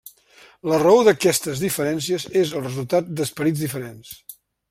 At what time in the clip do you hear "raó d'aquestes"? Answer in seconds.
0.83-1.61